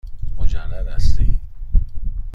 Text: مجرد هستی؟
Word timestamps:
مجرد 0.37 0.87
هستی؟ 0.87 1.39